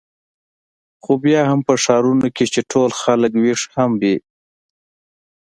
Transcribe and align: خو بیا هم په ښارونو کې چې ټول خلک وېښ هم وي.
خو 1.03 1.11
بیا 1.23 1.41
هم 1.49 1.59
په 1.67 1.73
ښارونو 1.83 2.27
کې 2.35 2.45
چې 2.53 2.61
ټول 2.71 2.89
خلک 3.01 3.31
وېښ 3.41 3.61
هم 3.75 3.91
وي. 4.01 4.15